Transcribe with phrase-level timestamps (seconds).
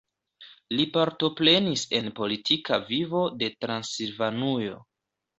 [0.77, 4.81] Li partoprenis en politika vivo de Transilvanujo.